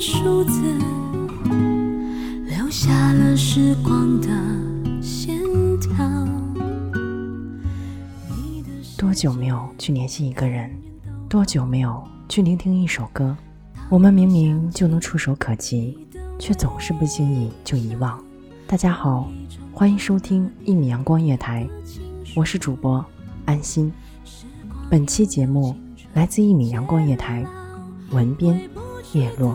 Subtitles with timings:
[0.00, 0.62] 数字，
[2.46, 4.28] 留下了时光的
[5.02, 5.38] 线
[5.78, 5.92] 条。
[8.96, 10.70] 多久没有去联系一个人？
[11.28, 13.36] 多久没有去聆听一首歌？
[13.90, 15.98] 我们明明就能触手可及，
[16.38, 18.18] 却总是不经意就遗忘。
[18.66, 19.30] 大家好，
[19.70, 21.68] 欢迎收听一米阳光夜台，
[22.34, 23.04] 我是主播
[23.44, 23.92] 安心。
[24.88, 25.76] 本期节目
[26.14, 27.44] 来自一米阳光夜台，
[28.12, 28.58] 文编
[29.12, 29.54] 叶落。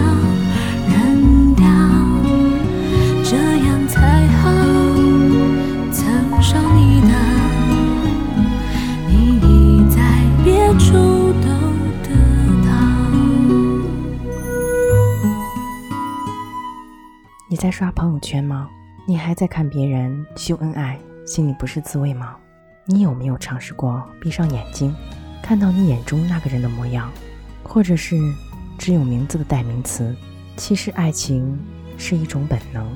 [17.51, 18.69] 你在刷朋友圈吗？
[19.05, 22.37] 你还在看别人秀恩爱，心里不是滋味吗？
[22.85, 24.95] 你有没有尝试过闭上眼睛，
[25.43, 27.11] 看到你眼中那个人的模样，
[27.61, 28.15] 或者是
[28.77, 30.15] 只有名字的代名词？
[30.55, 31.59] 其实爱情
[31.97, 32.87] 是一种本能，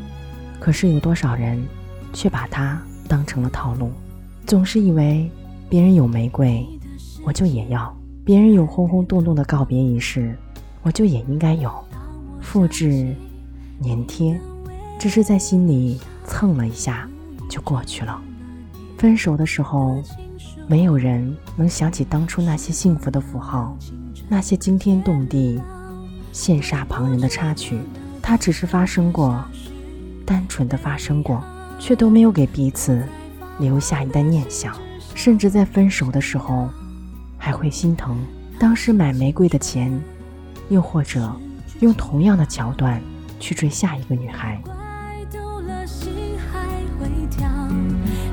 [0.57, 1.61] 可是有多少人
[2.13, 3.91] 却把它当成了套路，
[4.47, 5.29] 总是以为
[5.67, 6.65] 别人有玫瑰，
[7.25, 7.93] 我就也要；
[8.23, 10.33] 别人有轰轰动动的告别仪式，
[10.81, 11.69] 我就也应该有。
[12.39, 13.13] 复制、
[13.83, 14.39] 粘贴，
[14.99, 17.07] 只是在心里蹭了一下
[17.49, 18.21] 就过去了。
[18.97, 20.01] 分手的时候，
[20.67, 23.77] 没有人能想起当初那些幸福的符号，
[24.29, 25.61] 那些惊天动地、
[26.33, 27.79] 羡煞旁人的插曲。
[28.21, 29.43] 它只是发生过，
[30.25, 31.43] 单纯的发生过，
[31.77, 33.05] 却都没有给彼此
[33.59, 34.75] 留下一代念想。
[35.13, 36.67] 甚至在分手的时候，
[37.37, 38.17] 还会心疼
[38.57, 39.97] 当时买玫瑰的钱，
[40.69, 41.31] 又或者
[41.81, 42.99] 用同样的桥段
[43.39, 44.61] 去追下一个女孩。
[44.63, 44.73] 怪
[45.31, 45.37] 读
[45.67, 47.47] 了心还会跳，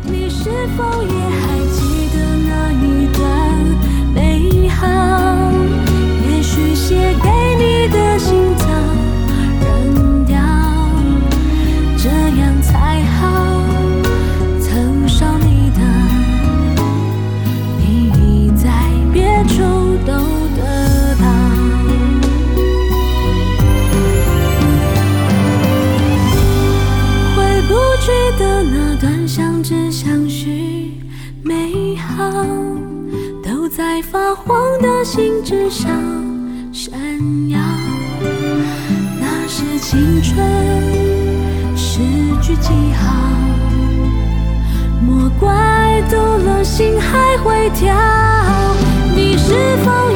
[0.03, 3.23] 你是否也还记得那一段
[4.15, 4.87] 美好？
[6.29, 8.42] 也许写给你的信
[35.05, 35.91] 心之上
[36.73, 36.93] 闪
[37.49, 37.59] 耀。
[39.21, 40.37] 那是青春
[41.77, 41.99] 诗
[42.41, 43.13] 句记号，
[45.01, 47.93] 莫怪堵了心还会跳。
[49.15, 49.53] 你是
[49.85, 50.12] 否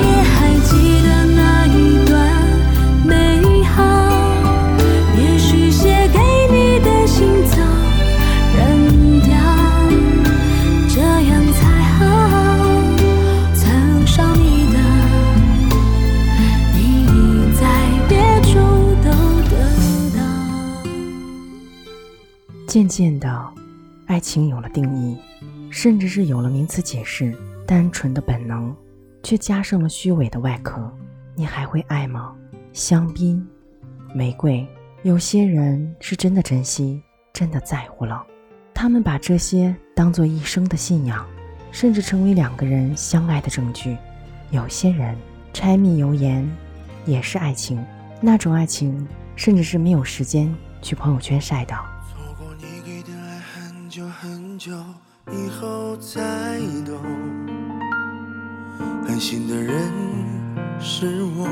[22.76, 23.54] 渐渐的，
[24.04, 25.16] 爱情有了定义，
[25.70, 27.34] 甚至是有了名词解释。
[27.66, 28.76] 单纯的本能，
[29.22, 30.92] 却加上了虚伪的外壳。
[31.34, 32.36] 你还会爱吗？
[32.74, 33.42] 香槟、
[34.14, 34.68] 玫瑰，
[35.04, 37.02] 有些人是真的珍惜，
[37.32, 38.22] 真的在乎了。
[38.74, 41.26] 他们把这些当做一生的信仰，
[41.72, 43.96] 甚至成为两个人相爱的证据。
[44.50, 45.16] 有些人
[45.54, 46.46] 柴米油盐
[47.06, 47.82] 也是爱情，
[48.20, 51.74] 那种爱情甚至是没有时间去朋友圈晒的。
[53.96, 54.72] 很久很久
[55.32, 56.20] 以后才
[56.84, 56.98] 懂，
[59.06, 59.90] 狠心的人
[60.78, 61.48] 是我，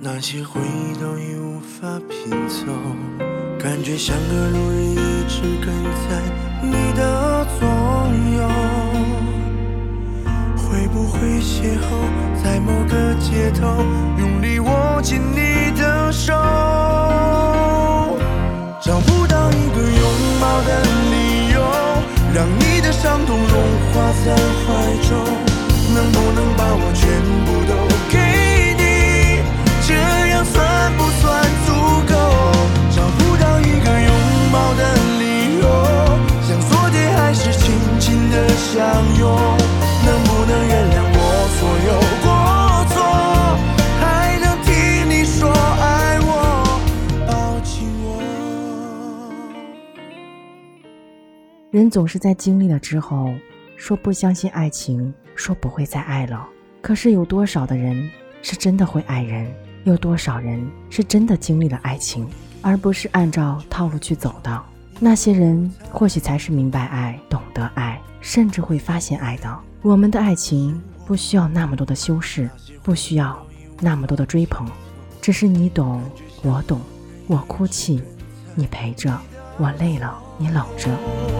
[0.00, 2.66] 那些回忆都已无法拼凑，
[3.60, 4.96] 感觉像个路人一
[5.28, 5.72] 直跟
[6.08, 6.20] 在
[6.64, 7.68] 你的左
[8.36, 8.42] 右，
[10.56, 13.84] 会不会邂逅在某个街头，
[14.18, 16.32] 用力握紧你的手？
[18.82, 20.02] 找不到一个拥
[20.40, 21.19] 抱的理由，
[23.02, 23.56] 伤痛融
[23.92, 24.68] 化在怀
[25.08, 25.60] 中。
[25.92, 27.39] 能不能把我全
[51.80, 53.32] 人总是在经历了之后，
[53.74, 56.46] 说不相信爱情，说不会再爱了。
[56.82, 58.06] 可是有多少的人
[58.42, 59.50] 是真的会爱人？
[59.84, 62.28] 有多少人是真的经历了爱情，
[62.60, 64.62] 而不是按照套路去走的？
[64.98, 69.58] 那些人或许才是明白爱、懂得爱，甚至会发现爱的。
[69.80, 72.50] 我们的爱情不需要那么多的修饰，
[72.82, 73.42] 不需要
[73.80, 74.68] 那么多的追捧，
[75.22, 76.02] 只是你懂，
[76.42, 76.78] 我懂，
[77.26, 78.02] 我哭泣，
[78.54, 79.18] 你陪着；
[79.56, 81.39] 我累了，你搂着。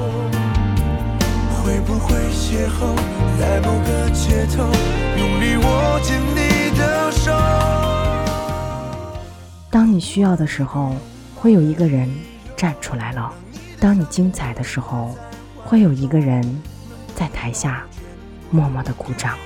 [1.71, 2.97] 会不会邂逅
[3.39, 4.65] 在某个街头，
[5.17, 7.31] 用力握紧你的手？
[9.71, 10.97] 当你需要的时候，
[11.37, 12.11] 会有一个人
[12.57, 13.31] 站出来了；
[13.79, 15.15] 当你精彩的时候，
[15.65, 16.43] 会有一个人
[17.15, 17.85] 在台下
[18.51, 19.37] 默默的鼓掌。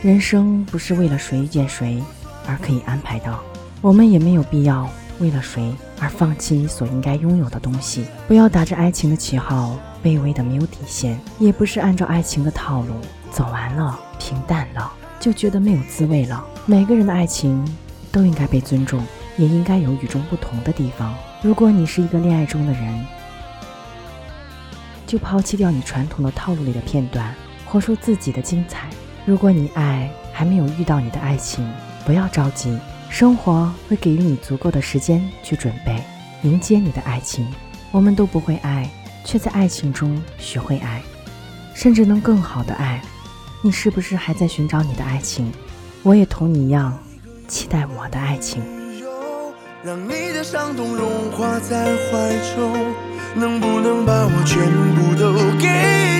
[0.00, 2.02] 人生不是为了谁遇见谁
[2.46, 3.38] 而可以安排的，
[3.82, 4.88] 我们也没有必要
[5.20, 8.06] 为了谁而放弃所应该拥有的东西。
[8.26, 12.94] 不要打着爱情的旗号，卑微的没有底线，也不是按照爱情的套路
[13.30, 16.44] 走完了，平淡了就觉得没有滋味了。
[16.64, 17.64] 每个人的爱情
[18.10, 19.04] 都应该被尊重，
[19.36, 21.14] 也应该有与众不同的地方。
[21.42, 23.06] 如果你是一个恋爱中的人，
[25.06, 27.34] 就抛弃掉你传统的套路里的片段，
[27.64, 28.88] 活出自己的精彩。
[29.24, 31.68] 如果你爱还没有遇到你的爱情，
[32.04, 32.78] 不要着急，
[33.08, 36.02] 生活会给予你足够的时间去准备，
[36.42, 37.46] 迎接你的爱情。
[37.92, 38.90] 我们都不会爱，
[39.26, 41.02] 却在爱情中学会爱，
[41.74, 43.02] 甚至能更好的爱。
[43.60, 45.52] 你是不是还在寻找你的爱情？
[46.04, 46.96] 我也同你一样，
[47.48, 48.62] 期待我的爱情。
[49.82, 52.94] 让你的伤痛融化在怀中，
[53.34, 54.62] 能不能把我全
[54.94, 55.66] 部都给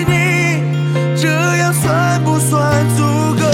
[0.08, 1.16] 你？
[1.16, 3.04] 这样算不算足
[3.40, 3.45] 够？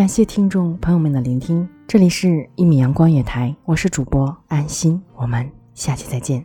[0.00, 6.42] 感谢听众朋友们的聆听，这里是一米阳光月台，我是主播安心，我们下期再见。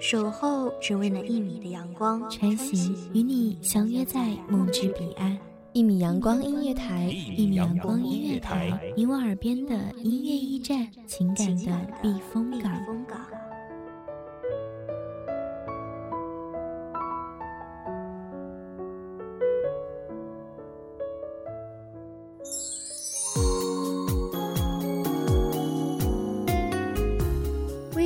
[0.00, 5.38] 守候只为那一米的阳光，穿行与你相约在梦之彼岸。
[5.72, 12.72] 一米阳光音乐台，一米阳光音乐台，你我耳边的音乐驿站，情感的避风港。